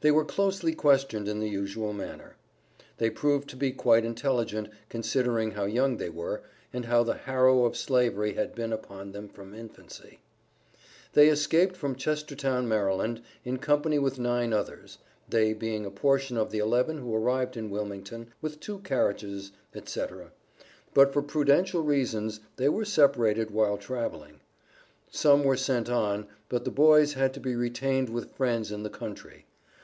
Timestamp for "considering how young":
4.90-5.96